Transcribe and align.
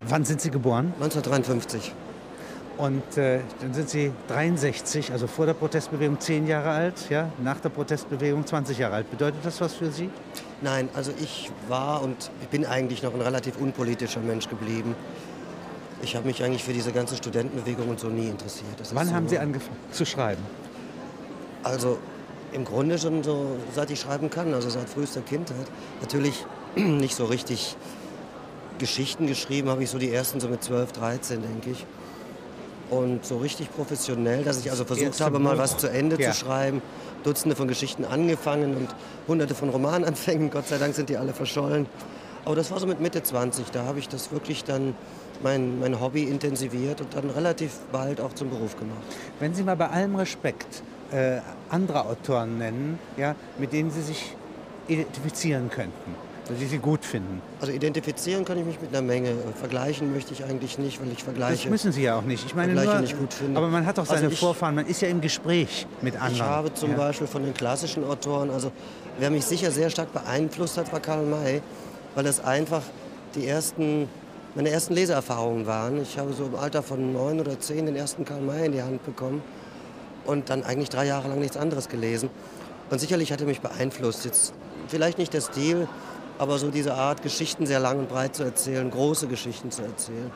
Wann 0.00 0.24
sind 0.24 0.40
Sie 0.40 0.50
geboren? 0.50 0.92
1953. 1.00 1.92
Und 2.78 3.18
äh, 3.18 3.40
dann 3.60 3.74
sind 3.74 3.90
Sie 3.90 4.12
63, 4.28 5.10
also 5.10 5.26
vor 5.26 5.46
der 5.46 5.54
Protestbewegung 5.54 6.20
10 6.20 6.46
Jahre 6.46 6.70
alt, 6.70 7.10
ja? 7.10 7.32
nach 7.42 7.58
der 7.58 7.70
Protestbewegung 7.70 8.46
20 8.46 8.78
Jahre 8.78 8.94
alt. 8.94 9.10
Bedeutet 9.10 9.44
das 9.44 9.60
was 9.60 9.74
für 9.74 9.90
Sie? 9.90 10.08
Nein, 10.62 10.88
also 10.94 11.12
ich 11.20 11.50
war 11.66 12.02
und 12.02 12.30
ich 12.40 12.48
bin 12.48 12.64
eigentlich 12.64 13.02
noch 13.02 13.12
ein 13.12 13.20
relativ 13.20 13.58
unpolitischer 13.58 14.20
Mensch 14.20 14.48
geblieben. 14.48 14.94
Ich 16.02 16.14
habe 16.14 16.28
mich 16.28 16.44
eigentlich 16.44 16.62
für 16.62 16.72
diese 16.72 16.92
ganze 16.92 17.16
Studentenbewegung 17.16 17.88
und 17.88 17.98
so 17.98 18.06
nie 18.06 18.28
interessiert. 18.28 18.78
Das 18.78 18.94
Wann 18.94 19.08
so, 19.08 19.14
haben 19.14 19.28
Sie 19.28 19.38
angefangen 19.38 19.76
zu 19.90 20.06
schreiben? 20.06 20.42
Also 21.64 21.98
im 22.52 22.64
Grunde 22.64 22.98
schon 22.98 23.24
so, 23.24 23.56
seit 23.74 23.90
ich 23.90 24.00
schreiben 24.00 24.30
kann, 24.30 24.54
also 24.54 24.70
seit 24.70 24.88
frühester 24.88 25.22
Kindheit. 25.22 25.66
Natürlich 26.00 26.46
nicht 26.76 27.16
so 27.16 27.24
richtig 27.24 27.76
Geschichten 28.78 29.26
geschrieben 29.26 29.68
habe 29.68 29.82
ich 29.82 29.90
so 29.90 29.98
die 29.98 30.12
ersten 30.12 30.40
so 30.40 30.48
mit 30.48 30.62
12, 30.62 30.92
13, 30.92 31.42
denke 31.42 31.70
ich. 31.70 31.86
Und 32.90 33.24
so 33.26 33.36
richtig 33.38 33.70
professionell, 33.74 34.44
dass 34.44 34.60
ich 34.60 34.70
also 34.70 34.84
versucht 34.84 35.20
habe, 35.20 35.38
mal 35.38 35.52
Buch. 35.54 35.58
was 35.62 35.76
zu 35.76 35.88
Ende 35.90 36.20
Ja. 36.20 36.30
zu 36.32 36.38
schreiben. 36.38 36.80
Dutzende 37.22 37.54
von 37.56 37.68
Geschichten 37.68 38.04
angefangen 38.04 38.74
und 38.76 38.88
hunderte 39.26 39.54
von 39.54 39.68
Romananfängen. 39.68 40.50
Gott 40.50 40.68
sei 40.68 40.78
Dank 40.78 40.94
sind 40.94 41.08
die 41.10 41.16
alle 41.18 41.34
verschollen. 41.34 41.86
Aber 42.46 42.54
das 42.56 42.70
war 42.70 42.80
so 42.80 42.86
mit 42.86 43.00
Mitte 43.00 43.22
20. 43.22 43.70
Da 43.72 43.84
habe 43.84 43.98
ich 43.98 44.08
das 44.08 44.32
wirklich 44.32 44.64
dann 44.64 44.94
mein, 45.42 45.80
mein 45.80 46.00
Hobby 46.00 46.22
intensiviert 46.22 47.00
und 47.02 47.14
dann 47.14 47.28
relativ 47.28 47.72
bald 47.92 48.20
auch 48.22 48.32
zum 48.32 48.48
Beruf 48.48 48.78
gemacht. 48.78 49.02
Wenn 49.38 49.52
Sie 49.54 49.64
mal 49.64 49.76
bei 49.76 49.88
allem 49.88 50.16
Respekt 50.16 50.82
äh, 51.12 51.40
andere 51.68 52.06
Autoren 52.06 52.56
nennen, 52.56 52.98
ja, 53.18 53.34
mit 53.58 53.72
denen 53.74 53.90
Sie 53.90 54.00
sich 54.00 54.34
identifizieren 54.86 55.68
könnten, 55.68 56.14
die 56.54 56.66
Sie 56.66 56.78
gut 56.78 57.04
finden. 57.04 57.40
Also 57.60 57.72
identifizieren 57.72 58.44
kann 58.44 58.58
ich 58.58 58.64
mich 58.64 58.80
mit 58.80 58.90
einer 58.90 59.02
Menge. 59.06 59.32
Vergleichen 59.58 60.12
möchte 60.12 60.32
ich 60.32 60.44
eigentlich 60.44 60.78
nicht, 60.78 61.00
weil 61.00 61.08
ich 61.08 61.14
Das 61.16 61.24
vergleiche. 61.24 61.68
müssen 61.68 61.92
Sie 61.92 62.02
ja 62.02 62.16
auch 62.18 62.22
nicht. 62.22 62.44
Ich 62.46 62.54
meine 62.54 62.72
nur, 62.74 63.00
nicht 63.00 63.18
gut 63.18 63.34
finde. 63.34 63.56
aber 63.58 63.68
man 63.68 63.84
hat 63.86 63.98
doch 63.98 64.06
seine 64.06 64.20
Also 64.22 64.32
ich- 64.32 64.38
Vorfahren, 64.40 64.74
man 64.74 64.86
ist 64.86 65.00
ja 65.02 65.08
im 65.08 65.20
Gespräch 65.20 65.86
mit 66.00 66.14
anderen. 66.14 66.34
Ich 66.34 66.42
habe 66.42 66.74
zum 66.74 66.90
ja. 66.92 66.96
Beispiel 66.96 67.26
von 67.26 67.42
den 67.42 67.54
klassischen 67.54 68.04
Autoren, 68.04 68.50
also 68.50 68.72
wer 69.18 69.30
mich 69.30 69.44
sicher 69.44 69.70
sehr 69.70 69.90
stark 69.90 70.12
beeinflusst 70.12 70.78
hat, 70.78 70.92
war 70.92 71.00
Karl 71.00 71.24
May, 71.24 71.60
weil 72.14 72.24
das 72.24 72.42
einfach 72.44 72.82
die 73.34 73.46
ersten, 73.46 74.08
meine 74.54 74.70
ersten 74.70 74.94
Leseerfahrungen 74.94 75.66
waren. 75.66 76.00
Ich 76.02 76.18
habe 76.18 76.32
so 76.32 76.46
im 76.46 76.54
Alter 76.56 76.82
von 76.82 77.12
neun 77.12 77.40
oder 77.40 77.58
zehn 77.60 77.86
den 77.86 77.96
ersten 77.96 78.24
Karl 78.24 78.40
May 78.40 78.66
in 78.66 78.72
die 78.72 78.82
Hand 78.82 79.04
bekommen 79.04 79.42
und 80.24 80.48
dann 80.50 80.62
eigentlich 80.64 80.88
drei 80.88 81.06
Jahre 81.06 81.28
lang 81.28 81.40
nichts 81.40 81.56
anderes 81.56 81.88
gelesen. 81.88 82.30
Und 82.90 82.98
sicherlich 83.00 83.32
hat 83.32 83.40
er 83.42 83.46
mich 83.46 83.60
beeinflusst. 83.60 84.24
Jetzt 84.24 84.54
vielleicht 84.88 85.18
nicht 85.18 85.34
der 85.34 85.42
Stil, 85.42 85.86
aber 86.38 86.58
so 86.58 86.70
diese 86.70 86.94
Art, 86.94 87.22
Geschichten 87.22 87.66
sehr 87.66 87.80
lang 87.80 87.98
und 87.98 88.08
breit 88.08 88.34
zu 88.34 88.44
erzählen, 88.44 88.90
große 88.90 89.26
Geschichten 89.26 89.70
zu 89.70 89.82
erzählen. 89.82 90.30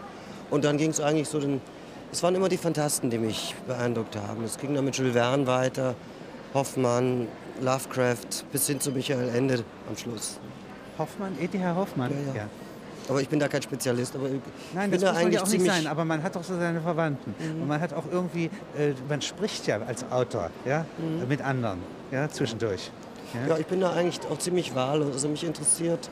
Und 0.51 0.65
dann 0.65 0.77
ging 0.77 0.91
es 0.91 1.01
eigentlich 1.01 1.29
so 1.29 1.41
den. 1.41 1.61
Es 2.11 2.23
waren 2.23 2.35
immer 2.35 2.51
die 2.51 2.59
Fantasten, 2.59 3.09
die 3.09 3.17
mich 3.17 3.55
beeindruckt 3.67 4.17
haben. 4.17 4.45
Es 4.45 4.59
ging 4.59 4.75
dann 4.75 4.85
mit 4.85 4.97
Jules 4.97 5.15
Verne 5.15 5.47
weiter, 5.47 5.95
Hoffmann, 6.53 7.27
Lovecraft, 7.63 8.45
bis 8.53 8.67
hin 8.67 8.79
zu 8.81 8.91
Michael 8.91 9.31
Ende 9.35 9.65
am 9.89 9.97
Schluss. 9.97 10.39
Hoffmann, 10.99 11.35
E.T.H. 11.41 11.75
Hoffmann. 11.75 12.13
Ja, 12.35 12.43
ja. 12.43 12.49
Aber 13.09 13.21
ich 13.21 13.29
bin 13.29 13.39
da 13.39 13.49
kein 13.49 13.63
Spezialist. 13.63 14.15
Aber 14.15 14.29
Nein, 14.75 14.91
das 14.91 15.01
da 15.01 15.13
muss 15.13 15.23
man 15.23 15.33
ja 15.33 15.43
auch 15.43 15.49
nicht 15.49 15.65
sein, 15.65 15.87
aber 15.87 16.05
man 16.05 16.23
hat 16.23 16.37
doch 16.37 16.45
so 16.45 16.57
seine 16.57 16.81
Verwandten. 16.81 17.35
Und 17.61 17.67
man 17.67 17.81
hat 17.81 17.93
auch 17.93 18.05
irgendwie, 18.11 18.47
äh, 18.79 18.93
man 19.09 19.23
spricht 19.23 19.67
ja 19.67 19.81
als 19.83 20.05
Autor 20.11 20.51
ja, 20.65 20.85
mit 21.29 21.43
anderen 21.43 21.81
ja, 22.11 22.29
zwischendurch. 22.29 22.91
Ja? 23.35 23.55
Ja, 23.55 23.59
ich 23.59 23.67
bin 23.67 23.81
da 23.81 23.93
eigentlich 23.93 24.21
auch 24.31 24.39
ziemlich 24.39 24.75
wahllos. 24.75 25.13
Also 25.13 25.29
mich 25.29 25.45
interessiert 25.45 26.09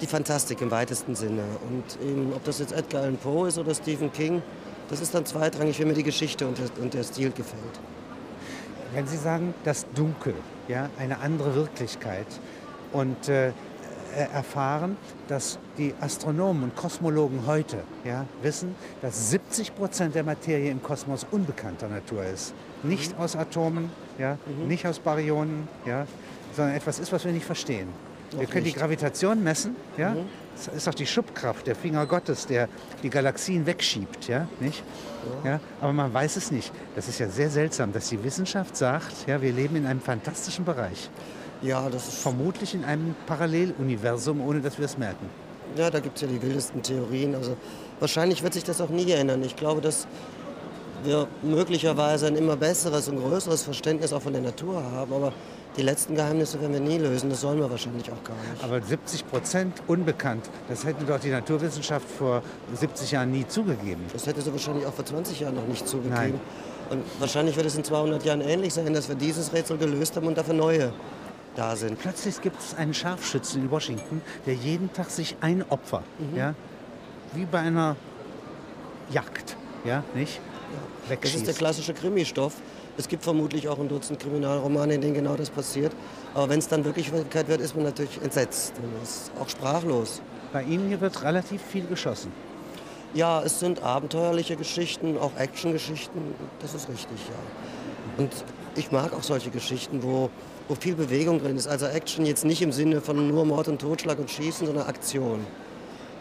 die 0.00 0.06
Fantastik 0.06 0.60
im 0.60 0.70
weitesten 0.70 1.14
Sinne. 1.14 1.42
Und 1.68 2.08
eben, 2.08 2.32
ob 2.34 2.44
das 2.44 2.58
jetzt 2.58 2.72
Edgar 2.72 3.02
Allan 3.02 3.16
Poe 3.16 3.48
ist 3.48 3.58
oder 3.58 3.74
Stephen 3.74 4.12
King, 4.12 4.42
das 4.88 5.00
ist 5.00 5.14
dann 5.14 5.24
zweitrangig, 5.24 5.78
wenn 5.78 5.88
mir 5.88 5.94
die 5.94 6.02
Geschichte 6.02 6.46
und 6.46 6.58
der, 6.58 6.66
und 6.82 6.92
der 6.94 7.04
Stil 7.04 7.30
gefällt. 7.30 7.80
Wenn 8.92 9.06
Sie 9.06 9.16
sagen, 9.16 9.54
das 9.64 9.86
Dunkel, 9.94 10.34
ja, 10.68 10.88
eine 10.98 11.18
andere 11.18 11.54
Wirklichkeit 11.54 12.26
und 12.92 13.28
äh, 13.28 13.52
erfahren, 14.14 14.96
dass 15.28 15.58
die 15.78 15.94
Astronomen 16.00 16.64
und 16.64 16.76
Kosmologen 16.76 17.46
heute 17.46 17.78
ja, 18.04 18.26
wissen, 18.42 18.74
dass 19.02 19.30
70 19.30 19.74
Prozent 19.74 20.14
der 20.14 20.22
Materie 20.22 20.70
im 20.70 20.82
Kosmos 20.82 21.26
unbekannter 21.30 21.88
Natur 21.88 22.24
ist. 22.24 22.54
Nicht 22.82 23.18
aus 23.18 23.34
Atomen, 23.34 23.90
ja, 24.18 24.38
nicht 24.68 24.86
aus 24.86 24.98
Baryonen, 24.98 25.68
ja, 25.86 26.06
sondern 26.54 26.74
etwas 26.74 26.98
ist, 26.98 27.12
was 27.12 27.24
wir 27.24 27.32
nicht 27.32 27.46
verstehen. 27.46 27.88
wir 28.32 28.42
Noch 28.42 28.50
können 28.50 28.64
nicht. 28.64 28.76
die 28.76 28.80
Gravitation 28.80 29.42
messen, 29.42 29.76
ja. 29.96 30.16
Das 30.56 30.68
ist 30.68 30.86
doch 30.86 30.94
die 30.94 31.06
Schubkraft, 31.06 31.66
der 31.66 31.74
Finger 31.74 32.06
Gottes, 32.06 32.46
der 32.46 32.68
die 33.02 33.10
Galaxien 33.10 33.66
wegschiebt, 33.66 34.28
ja, 34.28 34.46
nicht? 34.60 34.84
Ja, 35.44 35.58
aber 35.80 35.92
man 35.92 36.14
weiß 36.14 36.36
es 36.36 36.52
nicht. 36.52 36.70
Das 36.94 37.08
ist 37.08 37.18
ja 37.18 37.28
sehr 37.28 37.50
seltsam, 37.50 37.92
dass 37.92 38.08
die 38.10 38.22
Wissenschaft 38.22 38.76
sagt, 38.76 39.26
ja, 39.26 39.42
wir 39.42 39.52
leben 39.52 39.74
in 39.74 39.84
einem 39.86 40.00
fantastischen 40.00 40.64
Bereich. 40.64 41.10
Ja, 41.60 41.88
das 41.90 42.06
ist, 42.06 42.18
Vermutlich 42.18 42.72
in 42.74 42.84
einem 42.84 43.16
Paralleluniversum, 43.26 44.40
ohne 44.46 44.60
dass 44.60 44.78
wir 44.78 44.84
es 44.84 44.96
merken. 44.98 45.26
ja 45.76 45.90
da 45.90 45.98
gibt 45.98 46.16
es 46.16 46.22
ja 46.22 46.28
die 46.28 46.40
wildesten 46.40 46.82
Theorien. 46.82 47.34
Also 47.34 47.56
wahrscheinlich 47.98 48.42
wird 48.44 48.54
sich 48.54 48.64
das 48.64 48.80
auch 48.80 48.90
nie 48.90 49.10
ändern. 49.10 49.42
Ich 49.42 49.56
glaube, 49.56 49.80
dass 49.80 50.06
wir 51.04 51.26
möglicherweise 51.42 52.26
ein 52.26 52.36
immer 52.36 52.56
besseres 52.56 53.08
und 53.08 53.18
größeres 53.18 53.62
Verständnis 53.62 54.12
auch 54.12 54.22
von 54.22 54.32
der 54.32 54.42
Natur 54.42 54.82
haben. 54.92 55.12
Aber 55.12 55.32
die 55.76 55.82
letzten 55.82 56.14
Geheimnisse 56.14 56.60
werden 56.60 56.72
wir 56.72 56.80
nie 56.80 56.98
lösen. 56.98 57.30
Das 57.30 57.40
sollen 57.40 57.58
wir 57.58 57.70
wahrscheinlich 57.70 58.10
auch 58.10 58.22
gar 58.24 58.36
nicht. 58.50 58.62
Aber 58.62 58.80
70 58.80 59.26
Prozent 59.28 59.82
unbekannt, 59.86 60.48
das 60.68 60.84
hätte 60.84 61.04
doch 61.04 61.18
die 61.18 61.30
Naturwissenschaft 61.30 62.08
vor 62.08 62.42
70 62.74 63.10
Jahren 63.12 63.30
nie 63.32 63.46
zugegeben. 63.46 64.02
Das 64.12 64.26
hätte 64.26 64.40
sie 64.40 64.52
wahrscheinlich 64.52 64.86
auch 64.86 64.92
vor 64.94 65.04
20 65.04 65.40
Jahren 65.40 65.56
noch 65.56 65.66
nicht 65.66 65.86
zugegeben. 65.88 66.14
Nein. 66.14 66.40
Und 66.90 67.02
wahrscheinlich 67.18 67.56
wird 67.56 67.66
es 67.66 67.76
in 67.76 67.82
200 67.84 68.24
Jahren 68.24 68.40
ähnlich 68.42 68.74
sein, 68.74 68.92
dass 68.92 69.08
wir 69.08 69.16
dieses 69.16 69.52
Rätsel 69.52 69.78
gelöst 69.78 70.16
haben 70.16 70.26
und 70.26 70.36
dafür 70.38 70.54
neue 70.54 70.92
da 71.56 71.74
sind. 71.76 71.98
Plötzlich 71.98 72.40
gibt 72.40 72.60
es 72.60 72.74
einen 72.76 72.94
Scharfschützen 72.94 73.62
in 73.62 73.70
Washington, 73.70 74.20
der 74.46 74.54
jeden 74.54 74.92
Tag 74.92 75.08
sich 75.10 75.36
ein 75.40 75.64
Opfer, 75.70 76.02
Mhm. 76.18 76.36
ja, 76.36 76.54
wie 77.32 77.46
bei 77.46 77.60
einer 77.60 77.96
Jagd, 79.10 79.56
ja, 79.84 80.02
nicht? 80.14 80.40
Das 81.20 81.34
ist 81.34 81.46
der 81.46 81.54
klassische 81.54 81.94
Krimi-Stoff. 81.94 82.54
Es 82.96 83.08
gibt 83.08 83.24
vermutlich 83.24 83.68
auch 83.68 83.78
ein 83.78 83.88
Dutzend 83.88 84.20
Kriminalromane, 84.20 84.94
in 84.94 85.00
denen 85.00 85.14
genau 85.14 85.34
das 85.34 85.50
passiert. 85.50 85.92
Aber 86.32 86.48
wenn 86.48 86.58
es 86.58 86.68
dann 86.68 86.84
wirklich 86.84 87.10
Wirklichkeit 87.10 87.48
wird, 87.48 87.60
ist 87.60 87.74
man 87.74 87.84
natürlich 87.84 88.22
entsetzt. 88.22 88.74
Und 88.82 89.02
ist 89.02 89.32
auch 89.40 89.48
sprachlos. 89.48 90.22
Bei 90.52 90.62
Ihnen 90.62 90.88
hier 90.88 91.00
wird 91.00 91.22
relativ 91.22 91.60
viel 91.60 91.86
geschossen. 91.86 92.32
Ja, 93.12 93.42
es 93.42 93.60
sind 93.60 93.82
abenteuerliche 93.82 94.56
Geschichten, 94.56 95.18
auch 95.18 95.36
Actiongeschichten. 95.36 96.20
Das 96.60 96.74
ist 96.74 96.88
richtig, 96.88 97.18
ja. 97.28 98.22
Und 98.22 98.32
ich 98.76 98.92
mag 98.92 99.12
auch 99.12 99.22
solche 99.22 99.50
Geschichten, 99.50 100.02
wo, 100.02 100.30
wo 100.68 100.74
viel 100.74 100.94
Bewegung 100.94 101.40
drin 101.40 101.56
ist. 101.56 101.66
Also 101.66 101.86
Action 101.86 102.26
jetzt 102.26 102.44
nicht 102.44 102.62
im 102.62 102.72
Sinne 102.72 103.00
von 103.00 103.28
nur 103.28 103.44
Mord 103.44 103.68
und 103.68 103.80
Totschlag 103.80 104.18
und 104.18 104.30
Schießen, 104.30 104.66
sondern 104.66 104.86
Aktion. 104.86 105.40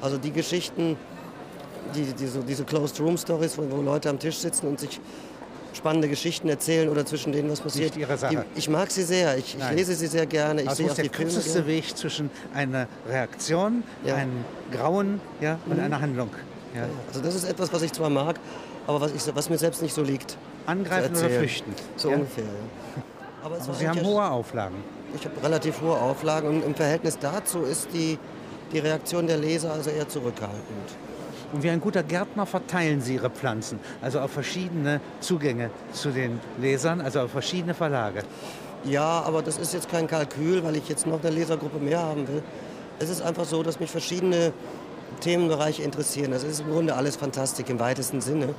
Also 0.01 0.17
die 0.17 0.31
Geschichten, 0.31 0.97
die, 1.95 2.13
die 2.13 2.27
so, 2.27 2.41
diese 2.41 2.63
Closed-Room-Stories, 2.63 3.57
wo, 3.57 3.69
wo 3.69 3.81
Leute 3.81 4.09
am 4.09 4.19
Tisch 4.19 4.37
sitzen 4.37 4.67
und 4.67 4.79
sich 4.79 4.99
spannende 5.73 6.07
Geschichten 6.07 6.49
erzählen 6.49 6.87
oder 6.89 7.05
zwischen 7.05 7.31
denen 7.31 7.49
was 7.49 7.59
passiert. 7.61 7.95
Die, 7.95 8.05
ich 8.55 8.69
mag 8.69 8.91
sie 8.91 9.03
sehr. 9.03 9.37
Ich, 9.37 9.57
ich 9.57 9.71
lese 9.71 9.95
sie 9.95 10.07
sehr 10.07 10.25
gerne. 10.25 10.61
Ich 10.61 10.67
Das 10.67 10.77
sehe 10.77 10.85
auch 10.89 10.95
der 10.95 11.05
Filme 11.05 11.17
kürzeste 11.17 11.53
gerne. 11.63 11.67
Weg 11.67 11.97
zwischen 11.97 12.29
einer 12.53 12.87
Reaktion, 13.09 13.83
Ja. 14.05 14.13
Mhm. 14.13 14.19
einem 14.21 14.45
Grauen 14.71 15.21
ja, 15.41 15.59
und 15.65 15.79
einer 15.79 15.99
Handlung. 15.99 16.29
Ja. 16.75 16.83
Also 17.07 17.21
das 17.21 17.35
ist 17.35 17.43
etwas, 17.45 17.71
was 17.73 17.81
ich 17.81 17.91
zwar 17.91 18.09
mag, 18.09 18.39
aber 18.87 19.01
was, 19.01 19.11
ich, 19.13 19.35
was 19.35 19.49
mir 19.49 19.57
selbst 19.57 19.81
nicht 19.81 19.93
so 19.93 20.03
liegt. 20.03 20.37
Angreifen 20.65 21.15
oder 21.15 21.29
flüchten. 21.29 21.73
So 21.97 22.09
ungefähr. 22.09 22.45
Aber, 23.43 23.55
Aber 23.59 23.73
Sie 23.73 23.87
haben 23.87 24.01
hohe 24.03 24.23
Auflagen. 24.29 24.75
Ich 25.15 25.25
habe 25.25 25.43
relativ 25.43 25.81
hohe 25.81 25.95
Auflagen 25.95 26.49
und 26.49 26.65
im 26.65 26.73
Verhältnis 26.75 27.17
dazu 27.19 27.63
ist 27.63 27.89
die, 27.93 28.17
die 28.71 28.79
Reaktion 28.79 29.27
der 29.27 29.37
Leser 29.37 29.73
also 29.73 29.89
eher 29.89 30.07
zurückhaltend. 30.07 30.63
Und 31.53 31.61
wie 31.61 31.69
ein 31.69 31.79
guter 31.79 32.01
Gärtner 32.01 32.47
verteilen 32.47 32.99
Sie 32.99 33.13
Ihre 33.13 33.29
Pflanzen, 33.29 33.79
also 34.01 34.19
auf 34.19 34.31
verschiedene 34.31 34.99
Zugänge 35.19 35.69
zu 35.91 36.09
den 36.09 36.39
Lesern, 36.59 36.99
also 36.99 37.21
auf 37.21 37.31
verschiedene 37.31 37.75
Verlage. 37.75 38.23
Ja, 38.85 39.21
aber 39.21 39.43
das 39.43 39.59
ist 39.59 39.71
jetzt 39.73 39.87
kein 39.87 40.07
Kalkül, 40.07 40.63
weil 40.63 40.75
ich 40.75 40.89
jetzt 40.89 41.05
noch 41.05 41.23
eine 41.23 41.29
Lesergruppe 41.29 41.77
mehr 41.77 41.99
haben 41.99 42.27
will. 42.27 42.41
Es 42.97 43.09
ist 43.09 43.21
einfach 43.21 43.45
so, 43.45 43.61
dass 43.61 43.79
mich 43.79 43.91
verschiedene 43.91 44.51
Themenbereiche 45.21 45.83
interessieren. 45.83 46.31
Das 46.31 46.43
ist 46.43 46.61
im 46.61 46.71
Grunde 46.71 46.95
alles 46.95 47.15
Fantastik 47.15 47.69
im 47.69 47.79
weitesten 47.79 48.19
Sinne. 48.19 48.55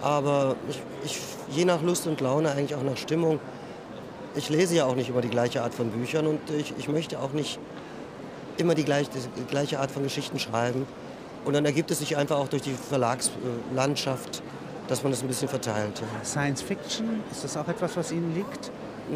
Aber 0.00 0.54
ich, 0.70 0.80
ich, 1.04 1.20
je 1.50 1.64
nach 1.64 1.82
Lust 1.82 2.06
und 2.06 2.20
Laune, 2.20 2.52
eigentlich 2.52 2.76
auch 2.76 2.82
nach 2.84 2.96
Stimmung. 2.96 3.40
Ich 4.36 4.48
lese 4.48 4.76
ja 4.76 4.86
auch 4.86 4.94
nicht 4.94 5.10
immer 5.10 5.20
die 5.20 5.28
gleiche 5.28 5.62
Art 5.62 5.74
von 5.74 5.90
Büchern 5.90 6.26
und 6.26 6.40
ich, 6.56 6.72
ich 6.78 6.88
möchte 6.88 7.18
auch 7.18 7.32
nicht 7.32 7.58
immer 8.56 8.74
die 8.74 8.84
gleiche, 8.84 9.10
die 9.36 9.44
gleiche 9.44 9.80
Art 9.80 9.90
von 9.90 10.04
Geschichten 10.04 10.38
schreiben. 10.38 10.86
Und 11.44 11.54
dann 11.54 11.64
ergibt 11.64 11.90
es 11.90 11.98
sich 11.98 12.16
einfach 12.16 12.36
auch 12.36 12.48
durch 12.48 12.62
die 12.62 12.74
Verlagslandschaft, 12.74 14.42
dass 14.88 15.02
man 15.02 15.12
das 15.12 15.22
ein 15.22 15.28
bisschen 15.28 15.48
verteilt. 15.48 16.00
Ja. 16.00 16.24
Science 16.24 16.62
Fiction, 16.62 17.20
ist 17.30 17.44
das 17.44 17.56
auch 17.56 17.66
etwas, 17.68 17.96
was 17.96 18.12
Ihnen 18.12 18.34
liegt? 18.34 18.70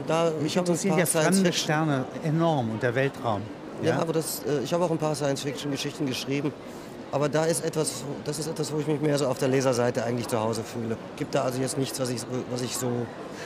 Da, 0.06 0.32
ich 0.44 0.56
interessieren 0.56 0.99
ja 0.99 1.06
fremde 1.06 1.52
Sterne 1.52 2.05
enorm 2.25 2.70
und 2.70 2.82
der 2.82 2.94
Weltraum. 2.94 3.43
Ja, 3.82 3.99
aber 3.99 4.12
das, 4.12 4.43
äh, 4.44 4.61
ich 4.64 4.73
habe 4.73 4.84
auch 4.84 4.90
ein 4.90 4.99
paar 4.99 5.14
Science-Fiction-Geschichten 5.14 6.06
geschrieben. 6.06 6.52
Aber 7.12 7.28
da 7.28 7.44
ist 7.44 7.64
etwas, 7.64 8.05
das 8.25 8.38
ist 8.38 8.49
etwas, 8.49 8.72
wo 8.72 8.79
ich 8.79 8.87
mich 8.87 9.00
mehr 9.00 9.17
so 9.17 9.26
auf 9.26 9.38
der 9.38 9.49
Leserseite 9.49 10.05
eigentlich 10.05 10.26
zu 10.26 10.40
Hause 10.40 10.62
fühle. 10.64 10.96
Gibt 11.17 11.34
da 11.34 11.43
also 11.43 11.61
jetzt 11.61 11.79
nichts, 11.79 12.00
was 12.00 12.11
ich, 12.11 12.20
was 12.50 12.62
ich 12.62 12.76
so. 12.76 12.90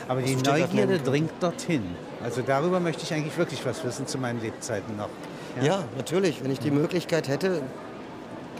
Aber 0.08 0.22
die 0.22 0.34
Neugierde 0.34 0.98
dringt 0.98 1.32
dorthin. 1.40 1.82
Also 2.24 2.42
darüber 2.42 2.80
möchte 2.80 3.02
ich 3.02 3.12
eigentlich 3.12 3.36
wirklich 3.36 3.64
was 3.66 3.84
wissen 3.84 4.06
zu 4.06 4.18
meinen 4.18 4.40
Lebzeiten 4.40 4.96
noch. 4.96 5.10
Ja, 5.62 5.84
natürlich. 5.96 6.42
Wenn 6.42 6.50
ich 6.50 6.58
die 6.58 6.70
Möglichkeit 6.70 7.28
hätte, 7.28 7.62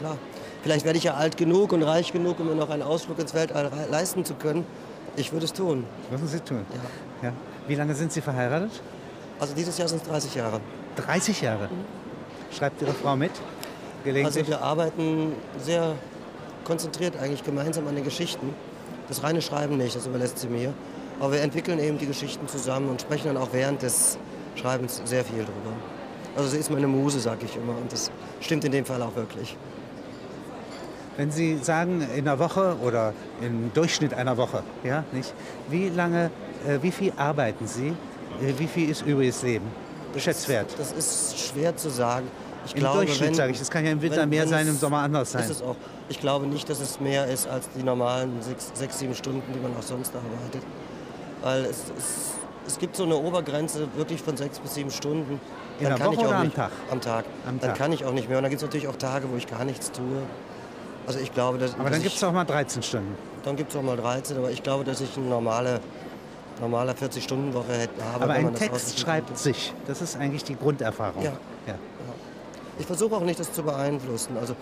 klar. 0.01 0.17
Vielleicht 0.63 0.85
werde 0.85 0.99
ich 0.99 1.05
ja 1.05 1.15
alt 1.15 1.37
genug 1.37 1.73
und 1.73 1.83
reich 1.83 2.13
genug, 2.13 2.41
um 2.41 2.49
mir 2.49 2.55
noch 2.55 2.71
einen 2.71 2.83
Ausflug 2.83 3.19
ins 3.19 3.35
Weltall 3.35 3.71
leisten 3.91 4.25
zu 4.25 4.35
können. 4.35 4.67
Ich 5.17 5.33
würde 5.33 5.45
es 5.45 5.53
tun. 5.53 5.85
Müssen 6.11 6.29
Sie 6.29 6.41
tun? 6.41 6.67
Ja. 7.23 7.29
Ja. 7.29 7.35
Wie 7.67 7.75
lange 7.75 7.95
sind 7.95 8.13
Sie 8.13 8.21
verheiratet? 8.21 8.71
Also 9.39 9.55
dieses 9.55 9.79
Jahr 9.79 9.89
sind 9.89 10.03
es 10.03 10.09
30 10.09 10.35
Jahre. 10.35 10.61
30 10.97 11.41
Jahre. 11.41 11.69
Schreibt 12.51 12.83
Ihre 12.83 12.93
Frau 12.93 13.17
mit? 13.17 13.31
Also 13.31 13.43
Gelegentlich? 14.05 14.49
wir 14.49 14.63
arbeiten 14.63 15.35
sehr 15.63 15.95
konzentriert 16.65 17.17
eigentlich 17.17 17.45
gemeinsam 17.45 17.87
an 17.89 17.95
den 17.95 18.05
Geschichten. 18.05 18.55
Das 19.09 19.23
reine 19.23 19.43
Schreiben 19.43 19.77
nicht, 19.77 19.97
das 19.97 20.07
überlässt 20.07 20.39
sie 20.39 20.49
mir. 20.49 20.73
Aber 21.19 21.33
wir 21.33 21.41
entwickeln 21.41 21.79
eben 21.79 21.99
die 21.99 22.07
Geschichten 22.07 22.49
zusammen 22.49 22.89
und 22.89 23.01
sprechen 23.01 23.29
dann 23.29 23.37
auch 23.37 23.49
während 23.53 23.83
des 23.83 24.19
Schreibens 24.57 25.03
sehr 25.05 25.25
viel 25.25 25.39
drüber. 25.39 25.73
Also 26.37 26.49
sie 26.49 26.59
ist 26.59 26.71
meine 26.71 26.87
Muse, 26.87 27.21
sag 27.21 27.43
ich 27.43 27.57
immer. 27.57 27.77
Und 27.77 27.93
das 27.93 28.11
stimmt 28.41 28.65
in 28.65 28.73
dem 28.73 28.85
Fall 28.85 29.03
auch 29.03 29.15
wirklich. 29.17 29.57
Wenn 31.21 31.31
Sie 31.31 31.59
sagen, 31.59 32.01
in 32.17 32.27
einer 32.27 32.39
Woche 32.39 32.77
oder 32.83 33.13
im 33.43 33.71
Durchschnitt 33.75 34.15
einer 34.15 34.39
Woche, 34.39 34.63
ja, 34.85 35.05
nicht? 35.13 35.35
Wie 35.69 35.91
lange, 35.91 36.31
äh, 36.67 36.79
wie 36.81 36.91
viel 36.91 37.13
arbeiten 37.15 37.67
Sie? 37.67 37.89
Äh, 37.89 38.55
wie 38.57 38.67
viel 38.67 38.89
ist 38.89 39.03
übriges 39.03 39.43
Leben? 39.43 39.67
Schätzwert. 40.17 40.69
Das 40.79 40.93
ist 40.93 41.39
schwer 41.39 41.77
zu 41.77 41.91
sagen. 41.91 42.27
Ich 42.65 42.73
Im 42.73 42.81
glaube, 42.81 43.05
Durchschnitt 43.05 43.37
sage 43.37 43.53
ich, 43.53 43.59
das 43.59 43.71
kann 43.71 43.85
ja 43.85 43.91
im 43.93 44.01
Winter 44.01 44.23
wenn- 44.23 44.31
mehr 44.31 44.45
wenn 44.45 44.49
sein, 44.49 44.63
es- 44.67 44.73
im 44.73 44.79
Sommer 44.79 45.01
anders 45.01 45.33
sein. 45.33 45.43
Ist 45.43 45.51
es 45.51 45.63
auch. 45.63 45.77
Ich 46.09 46.21
glaube 46.21 46.47
nicht, 46.47 46.71
dass 46.71 46.81
es 46.81 46.99
mehr 47.01 47.27
ist 47.27 47.47
als 47.47 47.69
die 47.77 47.83
normalen 47.83 48.41
sechs, 48.41 48.71
sechs 48.73 48.99
sieben 48.99 49.15
Stunden, 49.15 49.43
die 49.55 49.61
man 49.61 49.77
auch 49.79 49.83
sonst 49.83 50.15
arbeitet. 50.17 50.63
Weil 51.43 51.67
es, 51.67 51.83
es, 51.99 52.31
es 52.67 52.79
gibt 52.79 52.97
so 52.97 53.05
eine 53.05 53.17
Obergrenze 53.17 53.87
wirklich 53.95 54.23
von 54.23 54.39
sechs 54.39 54.59
bis 54.59 54.73
sieben 54.73 54.91
Stunden. 54.91 55.39
In 55.81 55.87
der 55.87 55.97
kann 55.99 56.07
Woche 56.07 56.15
ich 56.15 56.21
auch 56.21 56.25
oder 56.29 56.37
am 56.37 56.45
nicht, 56.45 56.57
Tag? 56.57 56.71
Am 56.91 57.01
Tag. 57.03 57.25
Am 57.47 57.61
dann 57.61 57.69
Tag. 57.71 57.77
kann 57.79 57.93
ich 57.93 58.07
auch 58.07 58.13
nicht 58.15 58.31
mehr. 58.31 58.39
Und 58.39 58.45
dann 58.45 58.51
gibt 58.51 58.63
es 58.63 58.67
natürlich 58.67 58.89
auch 58.89 58.97
Tage, 58.97 59.27
wo 59.31 59.37
ich 59.37 59.47
gar 59.47 59.67
nichts 59.67 59.93
tue. 59.93 60.05
Also 61.07 61.19
ich 61.19 61.33
glaube, 61.33 61.59
dass, 61.59 61.75
Aber 61.79 61.91
dann 61.91 62.03
gibt 62.03 62.15
es 62.15 62.23
auch 62.25 62.33
mal 62.33 62.45
13 62.45 62.83
Stunden. 62.83 63.17
dann 63.45 63.57
gibt 63.57 63.71
es 63.71 63.77
auch 63.77 63.83
mal 63.83 63.97
13, 63.97 64.37
aber 64.37 64.51
ich 64.51 64.63
glaube, 64.63 64.85
dass 64.85 65.01
ich 65.01 65.17
eine 65.17 65.27
normale, 65.27 65.81
normale 66.61 66.93
40-Stunden-Woche 66.93 67.73
hätte- 67.73 68.05
habe. 68.13 68.25
Aber 68.25 68.33
ein 68.35 68.55
Text 68.55 68.99
schreibt 69.01 69.29
könnte. 69.29 69.43
sich. 69.43 69.73
Das 69.87 70.03
ist 70.03 70.17
eigentlich 70.17 70.45
die 70.45 70.57
Grunderfahrung. 70.57 71.23
Ja. 71.23 71.33
Ja. 71.67 71.75
Ich 72.79 72.87
versuche 72.87 73.15
auch 73.17 73.21
nicht, 73.23 73.39
das 73.41 73.53
zu 73.53 73.63
beeinflussen. 73.63 74.37
Also 74.41 74.55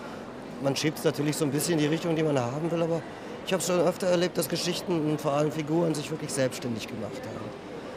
man 0.62 0.74
schiebt 0.74 0.98
es 0.98 1.04
natürlich 1.04 1.36
so 1.36 1.44
ein 1.44 1.50
bisschen 1.52 1.74
in 1.74 1.78
die 1.80 1.86
Richtung, 1.86 2.16
die 2.16 2.22
man 2.22 2.38
haben 2.38 2.70
will, 2.70 2.82
aber 2.82 3.00
ich 3.46 3.52
habe 3.52 3.62
schon 3.62 3.78
öfter 3.80 4.08
erlebt, 4.08 4.36
dass 4.38 4.48
Geschichten 4.48 5.10
und 5.12 5.20
vor 5.20 5.32
allem 5.32 5.52
Figuren 5.52 5.94
sich 5.94 6.10
wirklich 6.10 6.32
selbstständig 6.32 6.86
gemacht 6.88 7.12
haben. 7.12 7.48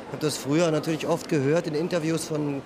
Ich 0.07 0.13
habe 0.13 0.25
das 0.25 0.37
früher 0.37 0.69
natürlich 0.71 1.07
oft 1.07 1.27
gehört 1.29 1.67
in 1.67 1.73
Interviews 1.75 2.25
von 2.25 2.61